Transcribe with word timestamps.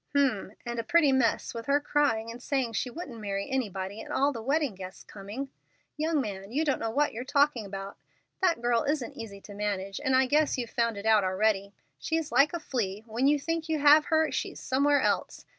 "H'm! 0.15 0.49
And 0.65 0.77
had 0.77 0.79
a 0.79 0.83
pretty 0.83 1.11
mess, 1.11 1.53
with 1.53 1.67
her 1.67 1.79
crying 1.79 2.31
and 2.31 2.41
saying 2.41 2.73
she 2.73 2.89
wouldn't 2.89 3.19
marry 3.19 3.47
anybody, 3.47 4.01
and 4.01 4.11
all 4.11 4.31
the 4.31 4.41
wedding 4.41 4.73
guests 4.73 5.03
coming? 5.03 5.49
Young 5.95 6.19
man, 6.19 6.51
you 6.51 6.65
don't 6.65 6.79
know 6.79 6.89
what 6.89 7.13
you're 7.13 7.23
talking 7.23 7.67
about. 7.67 7.97
That 8.41 8.63
girl 8.63 8.81
isn't 8.81 9.13
easy 9.15 9.39
to 9.41 9.53
manage, 9.53 9.99
and 10.03 10.15
I 10.15 10.25
guess 10.25 10.57
you've 10.57 10.71
found 10.71 10.97
it 10.97 11.05
out 11.05 11.23
already. 11.23 11.75
She's 11.99 12.31
like 12.31 12.51
a 12.51 12.59
flea: 12.59 13.03
when 13.05 13.27
you 13.27 13.37
think 13.37 13.69
you 13.69 13.77
have 13.77 14.05
her, 14.05 14.31
she's 14.31 14.59
somewhere 14.59 15.01
else. 15.01 15.45